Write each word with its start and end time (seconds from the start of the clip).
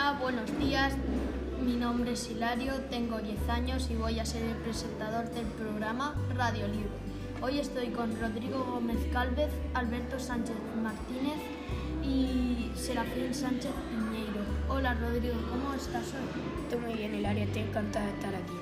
Hola, 0.00 0.18
buenos 0.18 0.58
días. 0.58 0.94
Mi 1.62 1.76
nombre 1.76 2.12
es 2.12 2.30
Hilario, 2.30 2.72
tengo 2.88 3.18
10 3.18 3.48
años 3.50 3.90
y 3.90 3.96
voy 3.96 4.18
a 4.18 4.24
ser 4.24 4.42
el 4.44 4.56
presentador 4.56 5.28
del 5.28 5.44
programa 5.44 6.14
Radio 6.34 6.66
Libre. 6.68 6.88
Hoy 7.42 7.58
estoy 7.58 7.88
con 7.88 8.18
Rodrigo 8.18 8.64
Gómez 8.64 8.96
Calvez, 9.12 9.50
Alberto 9.74 10.18
Sánchez 10.18 10.56
Martínez 10.82 11.36
y 12.02 12.72
Serafín 12.74 13.34
Sánchez 13.34 13.72
Piñeiro. 13.90 14.40
Hola 14.70 14.94
Rodrigo, 14.94 15.34
¿cómo 15.50 15.74
estás 15.74 16.14
hoy? 16.14 16.62
Estoy 16.62 16.78
muy 16.80 16.94
bien, 16.94 17.16
Hilario, 17.16 17.44
estoy 17.44 17.62
encantada 17.62 18.06
de 18.06 18.12
estar 18.12 18.34
aquí. 18.34 18.54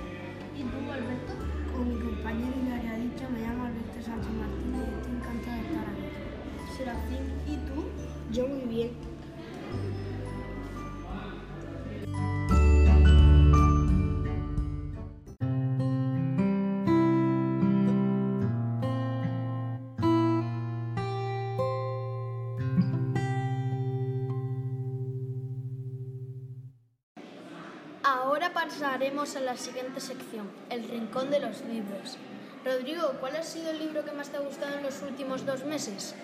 ¿Y 0.59 0.63
tú, 0.65 0.91
Alberto? 0.91 1.35
Con 1.73 1.89
mi 1.89 2.01
compañero 2.01 2.53
Hilario 2.61 2.91
ha 2.91 2.97
dicho, 2.97 3.31
me 3.31 3.41
llamo 3.43 3.65
Alberto 3.67 4.03
Sánchez 4.05 4.33
Martínez 4.33 4.89
y 4.91 4.99
estoy 4.99 5.13
encantada 5.15 5.57
de 5.57 5.63
estar 5.63 5.87
aquí. 5.87 6.77
Serafín, 6.77 7.25
¿y 7.47 7.57
tú? 7.69 7.85
Yo 8.33 8.49
muy 8.49 8.67
bien. 8.67 9.18
Ahora 28.49 28.67
pasaremos 28.67 29.37
a 29.37 29.41
la 29.41 29.57
siguiente 29.57 30.01
sección, 30.01 30.49
el 30.71 30.89
rincón 30.89 31.31
de 31.31 31.39
los 31.39 31.61
libros. 31.67 32.17
Rodrigo, 32.65 33.13
¿cuál 33.21 33.37
ha 33.37 33.43
sido 33.43 33.71
el 33.71 33.79
libro 33.79 34.05
que 34.05 34.13
más 34.13 34.31
te 34.31 34.39
ha 34.39 34.41
gustado 34.41 34.79
en 34.79 34.85
los 34.85 35.03
últimos 35.03 35.45
dos 35.45 35.65
meses? 35.65 36.15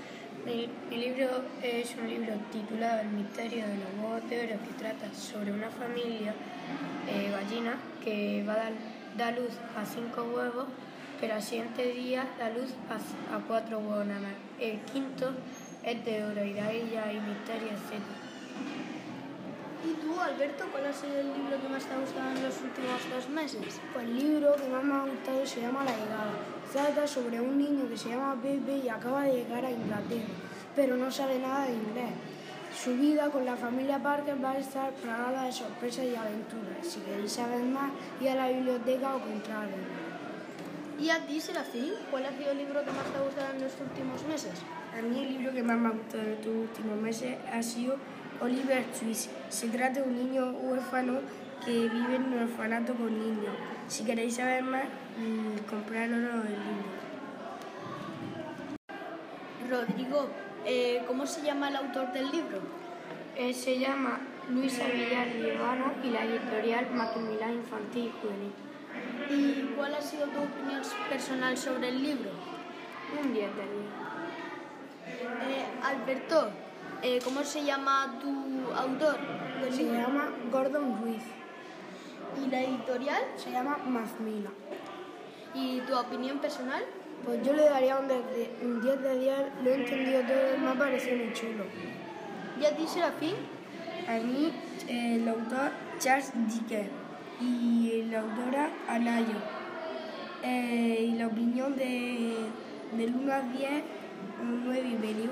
Mi, 0.46 0.70
libro 0.96 1.42
es 1.62 1.95
un 1.96 2.09
libro 2.09 2.34
titulado 2.51 3.01
El 3.01 3.09
misterio 3.09 3.66
de 3.66 3.74
los 3.77 3.88
huevos 4.01 4.30
de 4.30 4.38
oro 4.38 4.63
que 4.65 4.73
trata 4.79 5.13
sobre 5.15 5.52
una 5.52 5.68
familia 5.68 6.35
eh, 7.09 7.30
gallina 7.30 7.76
que 8.02 8.43
va 8.48 8.54
a 8.54 8.57
dar 8.57 8.73
da 9.18 9.30
luz 9.32 9.52
a 9.76 9.85
cinco 9.85 10.23
huevos, 10.35 10.66
pero 11.20 11.35
al 11.35 11.43
siguiente 11.43 11.93
día 11.93 12.26
da 12.38 12.48
luz 12.48 12.70
a, 12.88 13.37
a 13.37 13.41
cuatro 13.41 13.80
huevos 13.80 14.07
nada 14.07 14.20
más. 14.20 14.32
El 14.59 14.80
quinto 14.80 15.30
es 15.82 16.02
de 16.07 16.24
oro 16.24 16.43
y 16.43 16.54
de 16.54 16.60
ahí 16.60 16.91
ya 16.91 17.04
hay 17.04 17.20
misterio, 17.20 17.68
etc. 17.68 18.23
¿Y 19.95 20.06
tú, 20.06 20.20
Alberto, 20.20 20.64
cuál 20.73 20.87
ha 20.87 20.92
sido 20.92 21.20
el 21.20 21.28
libro 21.28 21.60
que 21.60 21.68
más 21.68 21.84
te 21.84 21.95
ha 21.95 21.98
gustado 21.98 22.30
en 22.30 22.42
los 22.42 22.60
últimos 22.60 22.98
dos 23.14 23.28
meses? 23.28 23.80
Pues 23.92 24.04
el 24.04 24.16
libro 24.16 24.56
que 24.56 24.68
más 24.68 24.82
me 24.82 24.95
ha 24.95 25.02
gustado 25.02 25.46
se 25.46 25.60
llama 25.60 25.84
La 25.84 25.92
llegada. 25.92 26.34
Trata 26.73 27.06
sobre 27.06 27.40
un 27.40 27.59
niño 27.59 27.88
que 27.88 27.96
se 27.96 28.09
llama 28.09 28.36
Pepe 28.42 28.78
y 28.78 28.88
acaba 28.88 29.23
de 29.23 29.34
llegar 29.34 29.64
a 29.64 29.70
Inglaterra, 29.70 30.34
pero 30.74 30.96
no 30.96 31.10
sabe 31.12 31.38
nada 31.38 31.66
de 31.66 31.74
inglés. 31.74 32.10
Su 32.74 32.96
vida 32.96 33.30
con 33.30 33.45
la 33.45 33.56
familia 33.56 34.02
Parker 34.02 34.42
va 34.45 34.52
a 34.52 34.59
estar 34.59 34.92
plagada 34.95 35.45
de 35.45 35.52
sorpresas 35.52 36.06
y 36.06 36.16
aventuras. 36.16 36.82
Si 36.82 36.98
queréis 37.01 37.32
saber 37.32 37.62
más, 37.62 37.92
id 38.20 38.29
a 38.29 38.34
la 38.34 38.48
biblioteca 38.48 39.14
o 39.14 39.20
comprarlo. 39.20 39.76
¿Y 40.98 41.10
a 41.10 41.24
ti, 41.24 41.40
Serafín, 41.40 41.92
cuál 42.10 42.26
ha 42.26 42.32
sido 42.36 42.51
el 42.51 42.58
libro 42.58 42.84
que 42.84 42.90
más 42.90 43.04
te 43.04 43.18
ha 43.18 43.23
gustado 43.23 43.54
en 43.54 43.62
los 43.62 43.73
últimos 43.80 44.24
meses? 44.24 44.60
A 44.96 45.02
mí 45.02 45.23
el 45.23 45.38
libro 45.38 45.52
que 45.52 45.62
más 45.62 45.76
me 45.76 45.88
ha 45.88 45.92
gustado 45.92 46.24
en 46.24 46.32
estos 46.32 46.52
últimos 46.52 47.01
meses 47.01 47.36
ha 47.52 47.62
sido 47.62 47.96
Oliver 48.45 48.84
Twist. 48.98 49.30
Se 49.48 49.68
trata 49.68 50.00
de 50.00 50.02
un 50.02 50.14
niño 50.16 50.50
huérfano 50.50 51.20
que 51.64 51.88
vive 51.88 52.16
en 52.16 52.24
un 52.24 52.42
orfanato 52.42 52.95
con 52.95 53.18
niños. 53.18 53.54
Si 53.88 54.04
queréis 54.04 54.36
saber 54.36 54.62
más, 54.62 54.84
mmm, 55.16 55.56
comprarlo 55.70 56.16
el 56.16 56.59
libro. 56.68 56.92
Rodrigo, 59.70 60.28
eh, 60.66 61.02
¿cómo 61.06 61.26
se 61.26 61.42
llama 61.42 61.70
el 61.70 61.76
autor 61.76 62.12
del 62.12 62.30
libro? 62.30 62.59
Eh, 63.34 63.54
se 63.54 63.78
llama 63.78 64.20
Luisa 64.50 64.84
Villar 64.88 65.28
Llevano 65.28 65.94
y 66.04 66.10
la 66.10 66.25
editorial 66.25 66.91
Macmillan 66.91 67.54
Infantil 67.54 68.04
y 68.04 68.12
Juvenil. 68.20 68.52
¿Y 69.30 69.74
cuál 69.74 69.94
ha 69.94 70.02
sido 70.02 70.26
tu 70.26 70.40
opinión 70.40 70.82
personal 71.08 71.56
sobre 71.56 71.88
el 71.88 72.02
libro? 72.02 72.30
Un 73.22 73.32
10 73.32 73.56
de 73.56 73.62
10. 73.62 73.74
Eh, 75.48 75.66
Alberto, 75.82 76.50
eh, 77.04 77.20
¿cómo 77.22 77.44
se 77.44 77.62
llama 77.62 78.19
tu 78.19 78.72
autor 78.72 79.19
del 79.60 79.72
Se 79.72 79.82
libro? 79.82 79.98
llama 80.00 80.31
Gordon 80.50 81.03
Ruiz. 81.03 81.22
¿Y 82.42 82.50
la 82.50 82.62
editorial? 82.62 83.22
Se 83.37 83.50
llama 83.50 83.76
Macmillan. 83.87 84.53
¿Y 85.54 85.81
tu 85.81 85.94
opinión 85.97 86.38
personal? 86.38 86.82
Pues 87.25 87.47
yo 87.47 87.53
le 87.53 87.64
daría 87.64 87.98
un 87.98 88.09
10 88.09 88.20
de, 88.31 88.66
un 88.66 88.81
10 88.81 89.03
de 89.03 89.19
10, 89.19 89.38
lo 89.62 89.70
he 89.70 89.75
entendido 89.75 90.20
todo, 90.22 90.59
me 90.59 90.69
ha 90.70 90.75
parecido 90.75 91.16
muy 91.19 91.32
chulo. 91.34 91.64
¿Y 92.60 92.64
a 92.64 92.75
ti, 92.75 92.87
Serafín? 92.87 93.34
A 94.09 94.14
mí, 94.14 94.53
eh, 94.88 95.16
el 95.16 95.28
autor 95.28 95.72
Charles 95.98 96.32
Dickens 96.48 96.91
y 97.41 98.03
la 98.10 98.20
autora 98.20 98.70
Anayo. 98.88 99.37
Eh, 100.43 101.09
y 101.10 101.19
la 101.19 101.26
opinión 101.26 101.76
de, 101.76 102.37
del 102.97 103.14
1 103.14 103.32
al 103.32 103.53
10, 103.53 103.70
un 104.43 104.64
9 104.64 104.88
y 104.88 104.94
medio. 104.94 105.31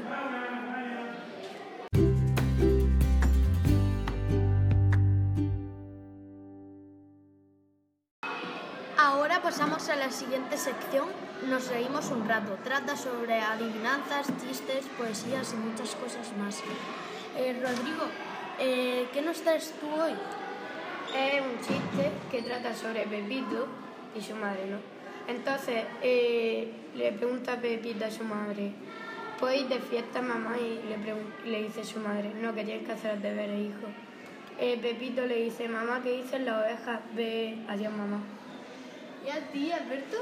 Pasamos 9.52 9.86
a 9.90 9.96
la 9.96 10.10
siguiente 10.10 10.56
sección. 10.56 11.08
Nos 11.50 11.68
reímos 11.68 12.10
un 12.10 12.26
rato. 12.26 12.56
Trata 12.64 12.96
sobre 12.96 13.38
adivinanzas, 13.38 14.28
chistes, 14.40 14.86
poesías 14.96 15.52
y 15.52 15.56
muchas 15.56 15.94
cosas 15.96 16.32
más. 16.38 16.62
Eh, 17.36 17.60
Rodrigo, 17.62 18.06
eh, 18.58 19.08
¿qué 19.12 19.20
nos 19.20 19.42
traes 19.42 19.74
tú 19.78 19.88
hoy? 19.88 20.12
Es 21.14 21.42
un 21.42 21.58
chiste 21.58 22.10
que 22.30 22.40
trata 22.40 22.74
sobre 22.74 23.02
Pepito 23.02 23.66
y 24.16 24.22
su 24.22 24.34
madre, 24.36 24.64
¿no? 24.70 24.78
Entonces 25.28 25.84
eh, 26.00 26.72
le 26.94 27.12
pregunta 27.12 27.60
Pepito 27.60 28.06
a 28.06 28.10
su 28.10 28.24
madre, 28.24 28.72
¿puedes 29.38 29.60
ir 29.60 29.68
de 29.68 29.80
fiesta, 29.80 30.22
mamá? 30.22 30.56
Y 30.56 30.80
le, 30.88 31.50
le 31.50 31.64
dice 31.64 31.84
su 31.84 32.00
madre, 32.00 32.32
no, 32.40 32.54
que 32.54 32.64
tienes 32.64 32.86
que 32.86 32.92
hacer 32.92 33.16
los 33.16 33.22
deberes, 33.22 33.60
hijo. 33.60 33.88
Eh, 34.58 34.78
Pepito 34.80 35.26
le 35.26 35.42
dice, 35.42 35.68
mamá, 35.68 36.00
¿qué 36.02 36.22
dicen 36.22 36.46
las 36.46 36.64
ovejas? 36.64 37.00
Ve, 37.14 37.58
adiós, 37.68 37.92
mamá. 37.92 38.18
¿Y 39.26 39.30
a 39.30 39.40
ti, 39.52 39.70
Alberto? 39.72 40.16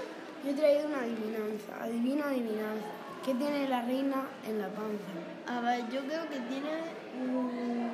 Yo 0.45 0.51
he 0.51 0.55
traído 0.55 0.87
una 0.89 1.01
adivinanza. 1.01 1.83
Adivina, 1.83 2.27
adivinanza. 2.29 2.87
¿Qué 3.25 3.35
tiene 3.35 3.69
la 3.69 3.83
reina 3.83 4.27
en 4.47 4.59
la 4.59 4.69
panza? 4.69 5.13
A 5.47 5.61
ver, 5.61 5.81
yo 5.91 6.01
creo 6.01 6.23
que 6.29 6.37
tiene 6.49 6.71
un- 7.23 7.91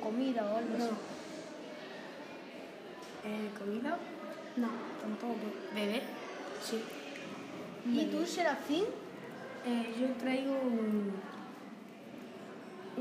comida 0.00 0.44
o 0.52 0.56
algo 0.58 0.76
No. 0.78 0.84
así. 0.84 0.94
Eh, 3.24 3.50
¿Comida? 3.58 3.98
No, 4.56 4.68
tampoco. 5.00 5.34
¿Bebé? 5.74 6.02
Sí. 6.62 6.80
¿Y 7.90 8.04
tú, 8.06 8.24
Serafín? 8.26 8.84
Eh, 9.66 9.94
yo 9.98 10.08
traigo 10.22 10.52
un, 10.52 11.12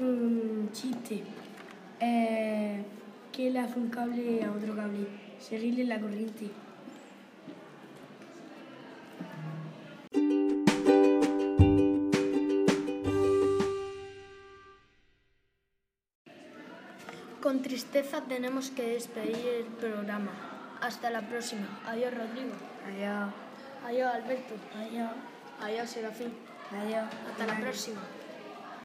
un 0.01 0.69
chiste. 0.71 1.23
Eh, 1.99 2.83
que 3.31 3.49
le 3.51 3.59
hace 3.59 3.79
un 3.79 3.89
cable 3.89 4.43
a 4.45 4.51
otro 4.51 4.75
cable. 4.75 5.07
Seguirle 5.39 5.83
la 5.85 5.99
corriente. 5.99 6.47
Con 17.43 17.61
tristeza 17.61 18.21
tenemos 18.21 18.69
que 18.69 18.93
despedir 18.93 19.45
el 19.45 19.65
programa. 19.65 20.31
Hasta 20.79 21.09
la 21.09 21.27
próxima. 21.27 21.67
Adiós, 21.85 22.13
Rodrigo. 22.13 22.55
Adiós. 22.87 23.33
Adiós, 23.85 24.15
Alberto. 24.15 24.53
Adiós. 24.73 25.11
Adiós, 25.61 25.89
Serafín. 25.89 26.31
Adiós. 26.71 27.03
Hasta 27.27 27.45
la 27.45 27.59
próxima. 27.59 27.99